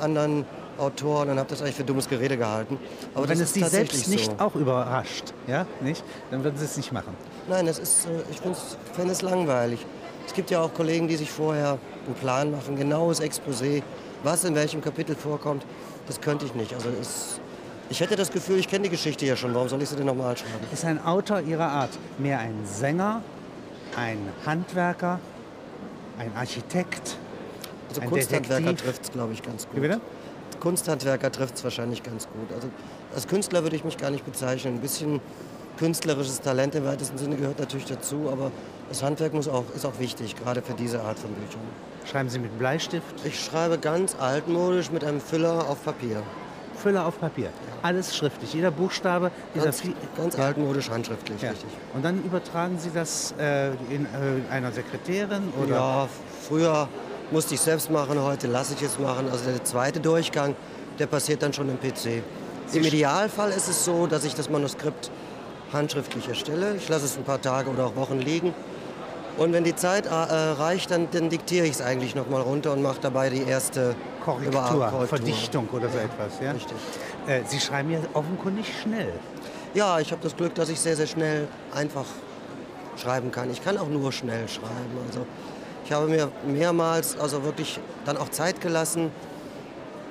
anderen 0.00 0.44
Autoren 0.78 1.30
und 1.30 1.38
habe 1.38 1.48
das 1.48 1.62
eigentlich 1.62 1.74
für 1.76 1.84
dummes 1.84 2.08
Gerede 2.08 2.36
gehalten. 2.36 2.78
Aber 3.14 3.22
Und 3.22 3.28
wenn 3.30 3.40
es 3.40 3.52
Sie 3.52 3.62
selbst 3.62 4.08
nicht 4.08 4.26
so. 4.26 4.44
auch 4.44 4.54
überrascht, 4.54 5.32
ja, 5.46 5.66
nicht? 5.80 6.04
dann 6.30 6.44
würden 6.44 6.56
Sie 6.58 6.64
es 6.64 6.76
nicht 6.76 6.92
machen. 6.92 7.14
Nein, 7.48 7.66
das 7.66 7.78
ist, 7.78 8.06
äh, 8.06 8.10
ich 8.30 8.40
finde 8.40 9.12
es 9.12 9.22
langweilig. 9.22 9.84
Es 10.26 10.34
gibt 10.34 10.50
ja 10.50 10.60
auch 10.60 10.74
Kollegen, 10.74 11.06
die 11.08 11.16
sich 11.16 11.30
vorher 11.30 11.78
einen 12.06 12.14
Plan 12.16 12.50
machen, 12.50 12.76
genaues 12.76 13.20
Exposé, 13.20 13.82
was 14.22 14.44
in 14.44 14.54
welchem 14.54 14.80
Kapitel 14.80 15.14
vorkommt. 15.14 15.64
Das 16.06 16.20
könnte 16.20 16.46
ich 16.46 16.54
nicht. 16.54 16.74
Also 16.74 16.88
es, 17.00 17.40
ich 17.90 18.00
hätte 18.00 18.16
das 18.16 18.30
Gefühl, 18.30 18.58
ich 18.58 18.68
kenne 18.68 18.84
die 18.84 18.90
Geschichte 18.90 19.24
ja 19.26 19.36
schon. 19.36 19.54
Warum 19.54 19.68
soll 19.68 19.80
ich 19.82 19.88
sie 19.88 19.96
denn 19.96 20.06
nochmal 20.06 20.36
schreiben? 20.36 20.52
Ist 20.72 20.84
ein 20.84 21.04
Autor 21.04 21.40
Ihrer 21.40 21.68
Art 21.68 21.90
mehr 22.18 22.38
ein 22.40 22.54
Sänger, 22.64 23.22
ein 23.96 24.18
Handwerker, 24.44 25.20
ein 26.18 26.32
Architekt? 26.36 27.16
Also 27.88 28.00
Ein 28.00 28.10
Kunsthandwerker 28.10 28.76
trifft 28.76 29.04
es, 29.04 29.12
glaube 29.12 29.32
ich, 29.32 29.42
ganz 29.42 29.66
gut. 29.66 29.76
Wie 29.76 29.80
bitte? 29.80 30.00
Kunsthandwerker 30.56 31.30
trifft 31.32 31.56
es 31.56 31.64
wahrscheinlich 31.64 32.02
ganz 32.02 32.26
gut. 32.28 32.52
Also 32.54 32.68
als 33.14 33.26
Künstler 33.26 33.62
würde 33.62 33.76
ich 33.76 33.84
mich 33.84 33.96
gar 33.96 34.10
nicht 34.10 34.24
bezeichnen. 34.24 34.74
Ein 34.74 34.80
bisschen 34.80 35.20
künstlerisches 35.78 36.40
Talent 36.40 36.74
im 36.74 36.84
weitesten 36.84 37.18
Sinne 37.18 37.36
gehört 37.36 37.58
natürlich 37.58 37.86
dazu, 37.86 38.28
aber 38.30 38.50
das 38.88 39.02
Handwerk 39.02 39.34
muss 39.34 39.48
auch, 39.48 39.64
ist 39.74 39.84
auch 39.84 39.98
wichtig, 39.98 40.34
gerade 40.36 40.62
für 40.62 40.74
diese 40.74 41.02
Art 41.02 41.18
von 41.18 41.30
Büchern. 41.32 41.60
Schreiben 42.10 42.28
Sie 42.30 42.38
mit 42.38 42.56
Bleistift, 42.58 43.06
Ich 43.24 43.42
schreibe 43.44 43.78
ganz 43.78 44.16
altmodisch 44.18 44.90
mit 44.90 45.04
einem 45.04 45.20
Füller 45.20 45.68
auf 45.68 45.84
Papier. 45.84 46.22
Füller 46.82 47.06
auf 47.06 47.18
Papier. 47.18 47.48
Alles 47.82 48.14
schriftlich. 48.16 48.52
Jeder 48.52 48.70
Buchstabe, 48.70 49.30
dieser 49.54 49.66
Ganz, 49.66 49.82
ganz 50.16 50.38
altmodisch 50.38 50.90
handschriftlich, 50.90 51.40
Ja. 51.42 51.50
richtig. 51.50 51.70
Und 51.94 52.04
dann 52.04 52.22
übertragen 52.22 52.78
Sie 52.78 52.90
das 52.94 53.34
äh, 53.38 53.68
in 53.90 54.04
äh, 54.04 54.52
einer 54.52 54.72
Sekretärin 54.72 55.52
oder 55.62 55.74
Ja, 55.74 56.08
früher 56.46 56.88
musste 57.30 57.54
ich 57.54 57.60
selbst 57.60 57.90
machen, 57.90 58.20
heute 58.22 58.46
lasse 58.46 58.74
ich 58.74 58.82
es 58.82 58.98
machen. 58.98 59.28
Also 59.30 59.50
der 59.50 59.64
zweite 59.64 60.00
Durchgang, 60.00 60.54
der 60.98 61.06
passiert 61.06 61.42
dann 61.42 61.52
schon 61.52 61.68
im 61.68 61.78
PC. 61.78 62.22
Im 62.72 62.84
Idealfall 62.84 63.50
ist 63.50 63.68
es 63.68 63.84
so, 63.84 64.06
dass 64.06 64.24
ich 64.24 64.34
das 64.34 64.50
Manuskript 64.50 65.10
handschriftlich 65.72 66.28
erstelle. 66.28 66.76
Ich 66.76 66.88
lasse 66.88 67.04
es 67.04 67.16
ein 67.16 67.24
paar 67.24 67.40
Tage 67.40 67.70
oder 67.70 67.86
auch 67.86 67.96
Wochen 67.96 68.18
liegen. 68.18 68.54
Und 69.36 69.52
wenn 69.52 69.64
die 69.64 69.76
Zeit 69.76 70.06
äh, 70.06 70.10
reicht, 70.10 70.90
dann, 70.90 71.08
dann 71.10 71.28
diktiere 71.28 71.66
ich 71.66 71.72
es 71.72 71.82
eigentlich 71.82 72.14
nochmal 72.14 72.40
runter 72.40 72.72
und 72.72 72.82
mache 72.82 72.98
dabei 73.02 73.28
die 73.28 73.42
erste 73.42 73.94
Korrektur, 74.24 74.62
Korrektur. 74.62 75.06
Verdichtung 75.06 75.68
oder 75.72 75.88
so 75.90 75.98
etwas. 75.98 76.40
Ja? 76.40 76.52
Richtig. 76.52 76.76
Äh, 77.26 77.42
Sie 77.46 77.60
schreiben 77.60 77.90
ja 77.90 77.98
offenkundig 78.14 78.66
schnell. 78.82 79.12
Ja, 79.74 80.00
ich 80.00 80.10
habe 80.10 80.22
das 80.22 80.34
Glück, 80.36 80.54
dass 80.54 80.70
ich 80.70 80.80
sehr, 80.80 80.96
sehr 80.96 81.06
schnell 81.06 81.48
einfach 81.74 82.06
schreiben 82.96 83.30
kann. 83.30 83.50
Ich 83.50 83.62
kann 83.62 83.76
auch 83.76 83.88
nur 83.88 84.10
schnell 84.10 84.48
schreiben. 84.48 84.96
Also 85.06 85.26
ich 85.86 85.92
habe 85.92 86.08
mir 86.08 86.32
mehrmals 86.44 87.16
also 87.16 87.44
wirklich 87.44 87.78
dann 88.04 88.16
auch 88.16 88.28
Zeit 88.30 88.60
gelassen. 88.60 89.12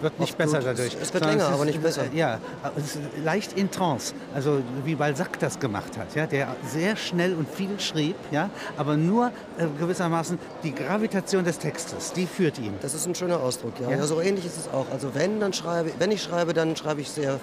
Wird 0.02 0.20
nicht 0.20 0.38
besser 0.38 0.60
Blut. 0.60 0.72
dadurch. 0.72 0.94
Es 0.94 1.14
wird 1.14 1.24
sondern 1.24 1.30
länger, 1.32 1.50
ist, 1.50 1.54
aber 1.54 1.66
nicht 1.66 1.84
besser. 1.84 2.04
Ja, 2.14 2.40
es 2.78 2.96
ist 2.96 3.00
leicht 3.24 3.54
in 3.58 3.72
Trance. 3.72 4.14
Also 4.34 4.62
wie 4.86 4.96
Balzac 4.96 5.38
das 5.40 5.60
gemacht 5.60 5.98
hat, 5.98 6.16
ja, 6.16 6.28
der 6.28 6.56
sehr 6.66 6.96
schnell 6.96 7.34
und 7.34 7.50
viel 7.50 7.80
schrieb, 7.80 8.16
ja, 8.32 8.50
aber 8.78 8.96
nur 8.96 9.32
äh, 9.58 9.68
gewissermaßen 9.80 10.40
die 10.64 10.74
Gravitation 10.74 11.44
des 11.44 11.60
Textes, 11.60 12.14
die 12.14 12.26
führt 12.26 12.58
ihn. 12.58 12.74
Das 12.82 12.94
ist 12.94 13.06
ein 13.06 13.16
schöner 13.16 13.40
Ausdruck, 13.40 13.74
ja. 13.82 13.90
Ja? 13.90 13.98
ja. 13.98 14.04
so 14.06 14.22
ähnlich 14.22 14.46
ist 14.46 14.58
es 14.58 14.68
auch. 14.70 14.86
Also 14.92 15.14
wenn, 15.14 15.40
dann 15.42 15.52
schreibe, 15.52 15.92
wenn 16.00 16.12
ich 16.12 16.24
schreibe, 16.24 16.54
dann 16.54 16.76
schreibe 16.76 17.02
ich 17.02 17.10
sehr 17.10 17.40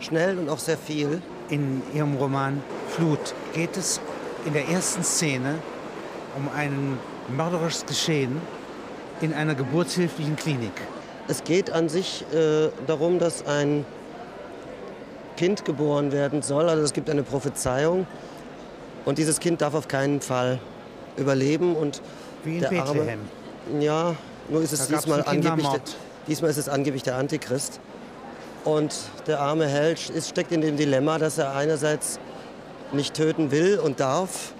schnell 0.00 0.38
und 0.38 0.50
auch 0.50 0.58
sehr 0.58 0.78
viel. 0.78 1.22
In 1.48 1.82
Ihrem 1.94 2.16
Roman 2.16 2.62
Flut 2.88 3.34
geht 3.54 3.76
es 3.76 4.00
in 4.46 4.52
der 4.52 4.68
ersten 4.68 5.02
Szene 5.02 5.56
um 6.36 6.48
ein 6.54 6.98
mörderisches 7.28 7.86
Geschehen 7.86 8.40
in 9.20 9.34
einer 9.34 9.54
geburtshilflichen 9.54 10.36
Klinik. 10.36 10.72
Es 11.28 11.44
geht 11.44 11.70
an 11.70 11.88
sich 11.88 12.24
äh, 12.32 12.68
darum, 12.86 13.18
dass 13.18 13.46
ein 13.46 13.84
Kind 15.36 15.64
geboren 15.64 16.12
werden 16.12 16.42
soll. 16.42 16.68
Also 16.68 16.82
es 16.82 16.92
gibt 16.92 17.08
eine 17.08 17.22
Prophezeiung 17.22 18.06
und 19.04 19.18
dieses 19.18 19.40
Kind 19.40 19.60
darf 19.60 19.74
auf 19.74 19.88
keinen 19.88 20.20
Fall 20.20 20.58
überleben. 21.16 21.76
Und 21.76 22.02
Wie 22.44 22.56
in 22.56 22.60
der 22.60 22.68
Bethlehem. 22.68 23.20
Arme, 23.68 23.84
ja, 23.84 24.14
nur 24.48 24.62
ist 24.62 24.72
es 24.72 24.88
Da 24.88 24.96
diesmal 24.96 25.22
angeblich, 25.24 25.68
der, 25.68 25.80
diesmal 26.26 26.50
ist 26.50 26.56
es 26.56 26.68
angeblich 26.68 27.02
der 27.02 27.16
Antichrist. 27.16 27.80
Und 28.64 28.94
der 29.26 29.40
arme 29.40 29.66
Held 29.66 30.10
ist, 30.10 30.28
steckt 30.28 30.52
in 30.52 30.60
dem 30.60 30.76
Dilemma, 30.76 31.18
dass 31.18 31.38
er 31.38 31.54
einerseits 31.54 32.18
nicht 32.92 33.14
töten 33.14 33.50
will 33.50 33.78
und 33.78 34.00
darf 34.00 34.52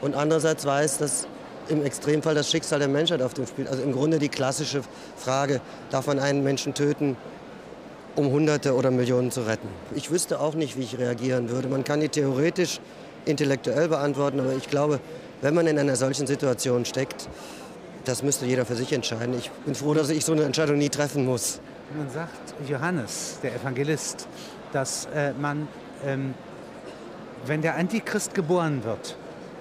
und 0.00 0.14
andererseits 0.14 0.64
weiß, 0.64 0.98
dass 0.98 1.26
im 1.68 1.84
Extremfall 1.84 2.34
das 2.34 2.50
Schicksal 2.50 2.78
der 2.78 2.88
Menschheit 2.88 3.22
auf 3.22 3.34
dem 3.34 3.46
Spiel. 3.46 3.68
Also 3.68 3.82
im 3.82 3.92
Grunde 3.92 4.18
die 4.18 4.28
klassische 4.28 4.82
Frage, 5.16 5.60
darf 5.90 6.06
man 6.06 6.18
einen 6.18 6.42
Menschen 6.42 6.74
töten, 6.74 7.16
um 8.16 8.30
Hunderte 8.30 8.74
oder 8.74 8.90
Millionen 8.90 9.30
zu 9.30 9.42
retten? 9.42 9.68
Ich 9.94 10.10
wüsste 10.10 10.40
auch 10.40 10.54
nicht, 10.54 10.76
wie 10.76 10.82
ich 10.82 10.98
reagieren 10.98 11.50
würde. 11.50 11.68
Man 11.68 11.84
kann 11.84 12.00
die 12.00 12.08
theoretisch 12.08 12.80
intellektuell 13.24 13.88
beantworten, 13.88 14.40
aber 14.40 14.54
ich 14.54 14.68
glaube, 14.68 15.00
wenn 15.40 15.54
man 15.54 15.66
in 15.66 15.78
einer 15.78 15.96
solchen 15.96 16.26
Situation 16.26 16.84
steckt, 16.84 17.28
das 18.04 18.22
müsste 18.22 18.46
jeder 18.46 18.66
für 18.66 18.74
sich 18.74 18.92
entscheiden. 18.92 19.34
Ich 19.38 19.50
bin 19.64 19.74
froh, 19.74 19.94
dass 19.94 20.10
ich 20.10 20.24
so 20.24 20.32
eine 20.32 20.42
Entscheidung 20.42 20.78
nie 20.78 20.88
treffen 20.88 21.24
muss. 21.24 21.60
Nun 21.96 22.10
sagt 22.10 22.54
Johannes, 22.68 23.38
der 23.42 23.54
Evangelist, 23.54 24.26
dass 24.72 25.06
äh, 25.14 25.32
man, 25.34 25.68
ähm, 26.04 26.34
wenn 27.46 27.62
der 27.62 27.76
Antichrist 27.76 28.34
geboren 28.34 28.82
wird 28.84 29.16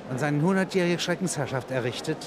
und 0.10 0.20
seine 0.20 0.42
100-jährige 0.42 1.00
Schreckensherrschaft 1.00 1.72
errichtet, 1.72 2.18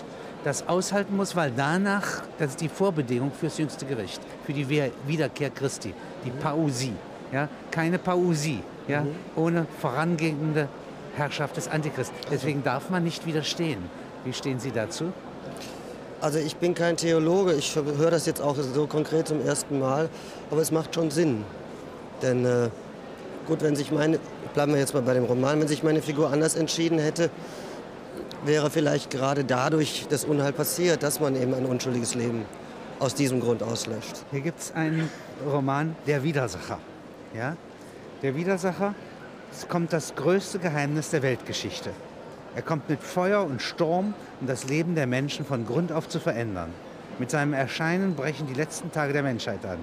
das 0.45 0.69
aushalten 0.69 1.17
muss, 1.17 1.35
weil 1.37 1.53
danach, 1.57 2.23
das 2.39 2.51
ist 2.51 2.61
die 2.61 2.69
Vorbedingung 2.69 3.33
fürs 3.33 3.59
jüngste 3.59 3.87
Gericht, 3.87 4.21
für 4.45 4.53
die 4.53 4.69
Wiederkehr 5.07 5.51
Christi, 5.51 5.95
die 6.25 6.31
Pausie. 6.31 6.93
Ja? 7.33 7.49
Keine 7.71 7.99
Pausie, 7.99 8.63
ja? 8.87 9.07
ohne 9.37 9.67
vorangehende 9.81 10.69
Herrschaft 11.17 11.57
des 11.57 11.69
Antichrist. 11.69 12.13
Deswegen 12.31 12.63
darf 12.63 12.91
man 12.91 13.05
nicht 13.05 13.27
widerstehen. 13.27 13.79
Wie 14.25 14.33
stehen 14.33 14.61
Sie 14.61 14.71
dazu? 14.71 15.13
Also 16.21 16.39
ich 16.39 16.57
bin 16.57 16.75
kein 16.75 16.97
Theologe, 16.97 17.53
ich 17.55 17.75
höre 17.75 18.11
das 18.11 18.27
jetzt 18.27 18.41
auch 18.41 18.57
so 18.57 18.87
konkret 18.87 19.29
zum 19.29 19.45
ersten 19.45 19.79
Mal, 19.79 20.09
aber 20.51 20.61
es 20.61 20.71
macht 20.71 20.95
schon 20.95 21.11
Sinn. 21.11 21.45
Denn 22.23 22.45
äh, 22.45 22.71
Gut, 23.47 23.63
wenn 23.63 23.77
sich 23.77 23.93
meine, 23.93 24.19
bleiben 24.55 24.73
wir 24.73 24.81
jetzt 24.81 24.95
mal 24.95 25.03
bei 25.03 25.13
dem 25.13 25.25
Roman, 25.25 25.61
wenn 25.61 25.69
sich 25.69 25.83
meine 25.83 26.01
Figur 26.01 26.33
anders 26.33 26.57
entschieden 26.57 26.99
hätte, 26.99 27.29
wäre 28.45 28.71
vielleicht 28.71 29.11
gerade 29.11 29.45
dadurch 29.45 30.07
das 30.09 30.25
Unheil 30.25 30.53
passiert, 30.53 31.03
dass 31.03 31.21
man 31.21 31.35
eben 31.37 31.55
ein 31.55 31.67
unschuldiges 31.67 32.15
Leben 32.15 32.45
aus 32.99 33.15
diesem 33.15 33.41
Grund 33.41 33.63
auslöscht. 33.63 34.25
Hier 34.31 34.41
gibt 34.41 34.61
es 34.61 34.73
einen 34.73 35.11
Roman, 35.47 35.97
Der 36.07 36.23
Widersacher. 36.23 36.79
Ja? 37.35 37.57
Der 38.23 38.37
Widersacher, 38.37 38.95
es 39.53 39.69
kommt 39.69 39.93
das 39.93 40.15
größte 40.15 40.59
Geheimnis 40.59 41.11
der 41.11 41.23
Weltgeschichte. 41.23 41.91
Er 42.57 42.63
kommt 42.63 42.89
mit 42.89 43.03
Feuer 43.03 43.45
und 43.45 43.61
Sturm, 43.61 44.15
um 44.41 44.47
das 44.47 44.65
Leben 44.69 44.95
der 44.95 45.07
Menschen 45.07 45.45
von 45.45 45.67
Grund 45.67 45.91
auf 45.91 46.09
zu 46.09 46.21
verändern. 46.21 46.71
Mit 47.19 47.31
seinem 47.31 47.53
Erscheinen 47.53 48.15
brechen 48.15 48.47
die 48.47 48.55
letzten 48.55 48.93
Tage 48.93 49.13
der 49.13 49.23
Menschheit 49.23 49.65
an. 49.65 49.79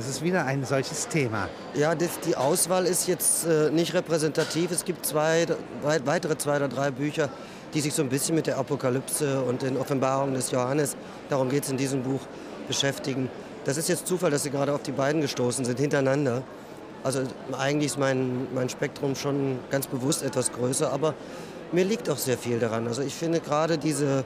Das 0.00 0.08
ist 0.08 0.22
wieder 0.22 0.46
ein 0.46 0.64
solches 0.64 1.08
Thema. 1.08 1.50
Ja, 1.74 1.94
die 1.94 2.34
Auswahl 2.34 2.86
ist 2.86 3.06
jetzt 3.06 3.44
äh, 3.44 3.70
nicht 3.70 3.92
repräsentativ. 3.92 4.70
Es 4.70 4.86
gibt 4.86 5.04
zwei, 5.04 5.44
wei 5.82 6.00
weitere 6.06 6.38
zwei 6.38 6.56
oder 6.56 6.68
drei 6.68 6.90
Bücher, 6.90 7.28
die 7.74 7.82
sich 7.82 7.92
so 7.92 8.00
ein 8.00 8.08
bisschen 8.08 8.34
mit 8.34 8.46
der 8.46 8.56
Apokalypse 8.56 9.42
und 9.42 9.60
den 9.60 9.76
Offenbarungen 9.76 10.32
des 10.32 10.52
Johannes, 10.52 10.96
darum 11.28 11.50
geht 11.50 11.64
es 11.64 11.70
in 11.70 11.76
diesem 11.76 12.02
Buch, 12.02 12.20
beschäftigen. 12.66 13.28
Das 13.66 13.76
ist 13.76 13.90
jetzt 13.90 14.06
Zufall, 14.06 14.30
dass 14.30 14.42
Sie 14.42 14.50
gerade 14.50 14.72
auf 14.72 14.82
die 14.82 14.92
beiden 14.92 15.20
gestoßen 15.20 15.66
sind, 15.66 15.78
hintereinander. 15.78 16.44
Also 17.04 17.20
eigentlich 17.58 17.88
ist 17.92 17.98
mein, 17.98 18.46
mein 18.54 18.70
Spektrum 18.70 19.14
schon 19.14 19.58
ganz 19.70 19.86
bewusst 19.86 20.22
etwas 20.22 20.50
größer, 20.50 20.90
aber 20.90 21.12
mir 21.72 21.84
liegt 21.84 22.08
auch 22.08 22.16
sehr 22.16 22.38
viel 22.38 22.58
daran. 22.58 22.86
Also 22.86 23.02
ich 23.02 23.14
finde 23.14 23.40
gerade 23.40 23.76
diese 23.76 24.24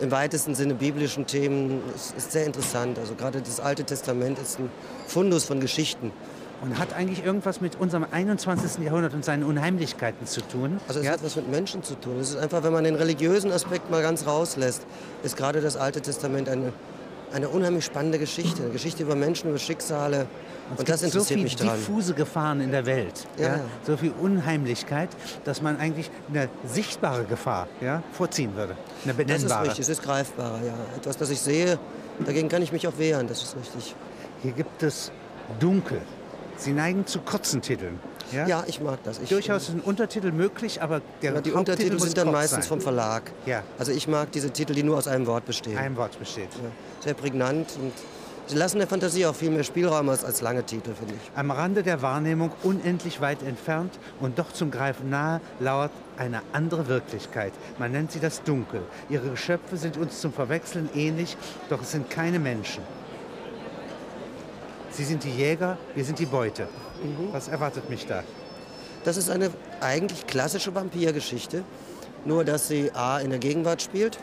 im 0.00 0.10
weitesten 0.10 0.54
Sinne 0.54 0.74
biblischen 0.74 1.26
Themen 1.26 1.82
ist, 1.94 2.16
ist 2.16 2.32
sehr 2.32 2.46
interessant. 2.46 2.98
Also 2.98 3.14
gerade 3.14 3.40
das 3.40 3.60
Alte 3.60 3.84
Testament 3.84 4.38
ist 4.38 4.58
ein 4.58 4.70
Fundus 5.06 5.44
von 5.44 5.60
Geschichten. 5.60 6.12
Und 6.62 6.78
hat 6.78 6.92
eigentlich 6.92 7.24
irgendwas 7.24 7.62
mit 7.62 7.80
unserem 7.80 8.04
21. 8.10 8.84
Jahrhundert 8.84 9.14
und 9.14 9.24
seinen 9.24 9.44
Unheimlichkeiten 9.44 10.26
zu 10.26 10.42
tun? 10.42 10.78
Also 10.88 11.00
es 11.00 11.06
ja? 11.06 11.12
hat 11.12 11.24
was 11.24 11.36
mit 11.36 11.48
Menschen 11.48 11.82
zu 11.82 11.94
tun. 11.94 12.18
Es 12.20 12.30
ist 12.30 12.36
einfach, 12.36 12.62
wenn 12.62 12.72
man 12.72 12.84
den 12.84 12.96
religiösen 12.96 13.50
Aspekt 13.50 13.90
mal 13.90 14.02
ganz 14.02 14.26
rauslässt, 14.26 14.82
ist 15.22 15.38
gerade 15.38 15.62
das 15.62 15.78
Alte 15.78 16.02
Testament 16.02 16.50
eine, 16.50 16.74
eine 17.32 17.48
unheimlich 17.48 17.84
spannende 17.84 18.18
Geschichte. 18.18 18.62
Eine 18.62 18.72
Geschichte 18.72 19.02
über 19.02 19.14
Menschen, 19.14 19.50
über 19.50 19.58
Schicksale. 19.58 20.26
Und, 20.70 20.80
und 20.80 20.88
das 20.88 21.02
interessiert 21.02 21.38
so 21.38 21.42
mich 21.42 21.56
dran. 21.56 21.76
diffuse 21.76 22.14
Gefahren 22.14 22.60
in 22.60 22.70
der 22.70 22.86
Welt, 22.86 23.26
ja. 23.36 23.56
Ja. 23.56 23.60
so 23.84 23.96
viel 23.96 24.12
Unheimlichkeit, 24.20 25.08
dass 25.44 25.62
man 25.62 25.78
eigentlich 25.78 26.10
eine 26.28 26.48
sichtbare 26.64 27.24
Gefahr 27.24 27.66
ja, 27.80 28.02
vorziehen 28.12 28.54
würde, 28.54 28.76
eine 29.04 29.12
Das 29.14 29.18
ist 29.20 29.26
benennbare. 29.26 29.62
richtig, 29.64 29.80
es 29.80 29.88
ist 29.88 30.02
greifbarer, 30.02 30.60
ja. 30.64 30.74
Etwas, 30.96 31.16
das 31.16 31.30
ich 31.30 31.40
sehe, 31.40 31.78
dagegen 32.24 32.48
kann 32.48 32.62
ich 32.62 32.70
mich 32.70 32.86
auch 32.86 32.98
wehren, 32.98 33.26
das 33.26 33.42
ist 33.42 33.56
richtig. 33.56 33.96
Hier 34.42 34.52
gibt 34.52 34.82
es 34.82 35.10
Dunkel. 35.58 36.00
Sie 36.56 36.72
neigen 36.72 37.04
zu 37.06 37.20
kurzen 37.20 37.62
Titeln. 37.62 37.98
Ja? 38.32 38.46
Ja, 38.46 38.64
ich 38.66 38.80
mag 38.80 38.98
das. 39.04 39.18
Ich, 39.18 39.28
Durchaus 39.28 39.68
ist 39.68 39.74
ein 39.74 39.80
Untertitel 39.80 40.32
möglich, 40.32 40.82
aber 40.82 41.00
der 41.22 41.34
Ja, 41.34 41.40
die 41.40 41.50
Haupttitel 41.52 41.58
Untertitel 41.58 41.98
sind 42.00 42.16
dann 42.18 42.32
meistens 42.32 42.64
sein. 42.64 42.68
vom 42.68 42.80
Verlag. 42.80 43.30
Ja. 43.46 43.62
Also 43.78 43.92
ich 43.92 44.08
mag 44.08 44.32
diese 44.32 44.50
Titel, 44.50 44.74
die 44.74 44.82
nur 44.82 44.96
aus 44.98 45.08
einem 45.08 45.26
Wort 45.26 45.46
bestehen. 45.46 45.76
Ein 45.78 45.96
Wort 45.96 46.18
besteht. 46.18 46.48
Ja, 46.54 46.70
sehr 47.00 47.14
prägnant 47.14 47.70
und 47.80 47.92
sie 48.46 48.56
lassen 48.56 48.78
der 48.78 48.86
Fantasie 48.88 49.26
auch 49.26 49.34
viel 49.34 49.50
mehr 49.50 49.64
Spielraum 49.64 50.08
als, 50.08 50.24
als 50.24 50.40
lange 50.40 50.64
Titel, 50.64 50.92
finde 50.94 51.14
ich. 51.14 51.30
Am 51.36 51.50
Rande 51.50 51.82
der 51.82 52.02
Wahrnehmung, 52.02 52.50
unendlich 52.62 53.20
weit 53.20 53.42
entfernt 53.42 53.98
und 54.20 54.38
doch 54.38 54.52
zum 54.52 54.70
Greifen 54.70 55.08
nahe, 55.10 55.40
lauert 55.60 55.90
eine 56.18 56.42
andere 56.52 56.88
Wirklichkeit. 56.88 57.52
Man 57.78 57.92
nennt 57.92 58.12
sie 58.12 58.20
das 58.20 58.42
Dunkel. 58.42 58.82
Ihre 59.08 59.30
Geschöpfe 59.30 59.76
sind 59.76 59.96
uns 59.96 60.20
zum 60.20 60.32
Verwechseln 60.32 60.88
ähnlich, 60.94 61.36
doch 61.68 61.80
es 61.82 61.92
sind 61.92 62.10
keine 62.10 62.38
Menschen. 62.38 62.82
Sie 64.92 65.04
sind 65.04 65.24
die 65.24 65.30
Jäger, 65.30 65.78
wir 65.94 66.04
sind 66.04 66.18
die 66.18 66.26
Beute. 66.26 66.64
Mhm. 67.02 67.32
Was 67.32 67.48
erwartet 67.48 67.88
mich 67.88 68.06
da? 68.06 68.22
Das 69.04 69.16
ist 69.16 69.30
eine 69.30 69.50
eigentlich 69.80 70.26
klassische 70.26 70.74
Vampirgeschichte, 70.74 71.64
nur 72.24 72.44
dass 72.44 72.68
sie 72.68 72.90
A 72.92 73.18
in 73.18 73.30
der 73.30 73.38
Gegenwart 73.38 73.80
spielt. 73.80 74.18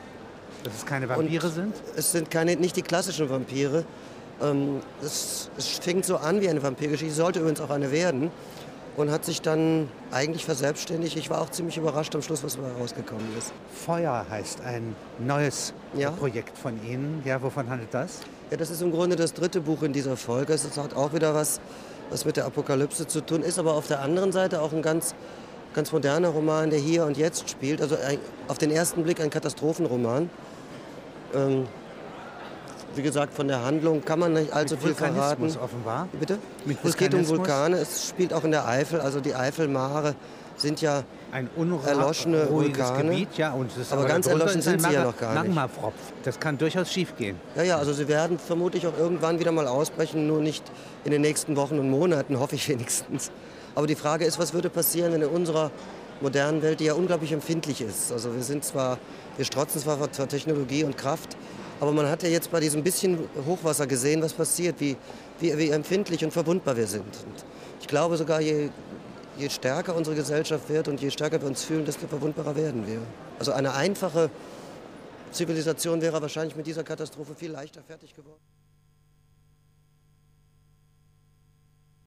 Dass 0.64 0.76
es 0.76 0.86
keine 0.86 1.10
Vampire 1.10 1.50
sind? 1.50 1.74
Es 1.96 2.12
sind 2.12 2.30
keine, 2.30 2.56
nicht 2.56 2.76
die 2.76 2.82
klassischen 2.82 3.30
Vampire. 3.30 3.86
Ähm, 4.42 4.82
es, 5.02 5.50
es 5.58 5.68
fängt 5.80 6.06
so 6.06 6.18
an 6.18 6.42
wie 6.42 6.50
eine 6.50 6.62
Vampirgeschichte, 6.62 7.14
sollte 7.14 7.40
übrigens 7.40 7.62
auch 7.62 7.72
eine 7.72 7.92
werden 7.92 8.30
und 8.98 9.10
hat 9.12 9.26
sich 9.26 9.42
dann 9.42 9.90
eigentlich 10.12 10.46
verselbstständigt. 10.46 11.16
Ich 11.18 11.30
war 11.30 11.42
auch 11.42 11.50
ziemlich 11.50 11.78
überrascht 11.78 12.14
am 12.16 12.22
Schluss, 12.22 12.44
was 12.44 12.56
dabei 12.56 12.72
rausgekommen 12.80 13.26
ist. 13.38 13.54
Feuer 13.74 14.26
heißt 14.30 14.62
ein 14.62 14.96
neues 15.20 15.74
Ja. 15.96 16.12
Projekt 16.12 16.58
von 16.58 16.84
Ihnen. 16.86 17.22
Ja, 17.26 17.42
wovon 17.42 17.70
handelt 17.70 17.94
das? 17.94 18.20
Ja, 18.50 18.56
das 18.56 18.70
ist 18.70 18.82
im 18.82 18.92
Grunde 18.92 19.18
das 19.18 19.34
dritte 19.34 19.60
Buch 19.60 19.84
in 19.84 19.92
dieser 19.92 20.16
Folge. 20.16 20.54
Es 20.54 20.78
hat 20.78 20.96
auch 20.96 21.14
wieder 21.14 21.36
was, 21.36 21.60
was 22.10 22.24
mit 22.24 22.38
der 22.38 22.46
Apokalypse 22.46 23.06
zu 23.06 23.20
tun 23.20 23.42
ist, 23.42 23.60
aber 23.60 23.74
auf 23.74 23.88
der 23.88 24.02
anderen 24.02 24.32
Seite 24.32 24.62
auch 24.62 24.72
ein 24.72 24.82
ganz, 24.82 25.16
ganz 25.74 25.92
moderner 25.92 26.30
Roman, 26.30 26.70
der 26.70 26.80
hier 26.80 27.06
und 27.06 27.18
jetzt 27.18 27.50
spielt. 27.50 27.82
Also 27.82 27.98
ein, 27.98 28.20
auf 28.48 28.58
den 28.58 28.72
ersten 28.72 29.04
Blick 29.04 29.20
ein 29.20 29.30
Katastrophenroman. 29.30 30.30
Ähm, 31.34 31.66
wie 32.96 33.02
gesagt, 33.02 33.34
von 33.34 33.50
der 33.50 33.66
Handlung 33.66 34.04
kann 34.06 34.20
man 34.20 34.32
nicht 34.32 34.54
allzu 34.54 34.78
viel 34.78 34.96
verraten. 34.96 35.44
Offenbar. 35.62 36.08
Bitte? 36.18 36.40
Mit 36.64 36.78
es 36.84 36.96
geht 36.96 37.14
um? 37.14 37.28
Vulkane, 37.28 37.78
es 37.78 38.08
spielt 38.08 38.34
auch 38.34 38.46
in 38.46 38.52
der 38.52 38.66
Eifel. 38.66 39.02
Also 39.02 39.20
die 39.20 39.36
Eifelmare 39.36 40.16
sind 40.56 40.80
ja 40.82 41.04
Ein 41.32 41.50
Erloschene 41.86 42.50
Vulkane. 42.50 43.10
Gebiet, 43.10 43.38
ja, 43.38 43.52
und 43.52 43.70
das 43.78 43.92
Aber 43.92 44.06
ganz 44.06 44.28
erloschen 44.28 44.62
sind 44.62 44.82
sie 44.82 44.94
ja 44.94 45.04
noch 45.04 45.18
gar 45.18 45.44
nicht. 45.44 45.60
Das 46.24 46.40
kann 46.40 46.58
durchaus 46.58 46.92
schief 46.92 47.16
gehen. 47.18 47.38
Ja, 47.56 47.64
ja, 47.64 47.78
also 47.78 47.92
sie 47.92 48.08
werden 48.08 48.40
vermutlich 48.40 48.88
auch 48.88 48.98
irgendwann 48.98 49.40
wieder 49.40 49.52
mal 49.52 49.68
ausbrechen, 49.68 50.26
nur 50.26 50.40
nicht 50.40 50.64
in 51.04 51.12
den 51.12 51.22
nächsten 51.22 51.56
Wochen 51.58 51.80
und 51.80 51.90
Monaten, 51.90 52.40
hoffe 52.40 52.56
ich 52.56 52.68
wenigstens. 52.70 53.32
Aber 53.76 53.88
die 53.88 53.96
Frage 53.96 54.26
ist, 54.26 54.40
was 54.40 54.54
würde 54.54 54.70
passieren, 54.70 55.12
wenn 55.12 55.22
in 55.22 55.28
unserer 55.28 55.70
modernen 56.22 56.62
Welt, 56.62 56.80
die 56.80 56.86
ja 56.86 56.94
unglaublich 56.94 57.32
empfindlich 57.32 57.82
ist, 57.82 58.12
also 58.12 58.34
wir 58.34 58.42
sind 58.42 58.64
zwar, 58.64 58.98
wir 59.36 59.46
strotzen 59.46 59.80
zwar 59.82 59.98
vor 59.98 60.10
Technologie 60.10 60.84
und 60.84 60.98
Kraft, 60.98 61.38
aber 61.80 61.92
man 61.92 62.10
hat 62.10 62.24
ja 62.24 62.30
jetzt 62.30 62.50
bei 62.52 62.60
diesem 62.60 62.84
bisschen 62.84 63.20
Hochwasser 63.46 63.86
gesehen, 63.86 64.22
was 64.22 64.34
passiert, 64.34 64.80
wie, 64.80 64.98
wie, 65.40 65.56
wie 65.58 65.70
empfindlich 65.70 66.24
und 66.24 66.32
verwundbar 66.32 66.76
wir 66.76 66.88
sind. 66.88 67.04
Und 67.04 67.46
ich 67.80 67.88
glaube 67.88 68.18
sogar, 68.18 68.42
je, 68.42 68.70
je 69.38 69.50
stärker 69.50 69.96
unsere 69.96 70.16
Gesellschaft 70.16 70.70
wird 70.70 70.88
und 70.88 71.02
je 71.02 71.12
stärker 71.12 71.42
wir 71.42 71.48
uns 71.48 71.64
fühlen, 71.64 71.86
desto 71.86 72.08
verwundbarer 72.08 72.56
werden 72.56 72.88
wir. 72.88 73.00
Also 73.40 73.52
eine 73.52 73.74
einfache 73.74 74.30
Zivilisation 75.32 76.02
wäre 76.02 76.22
wahrscheinlich 76.22 76.56
mit 76.56 76.68
dieser 76.68 76.84
Katastrophe 76.84 77.36
viel 77.36 77.52
leichter 77.52 77.82
fertig 77.84 78.16
geworden. 78.16 78.42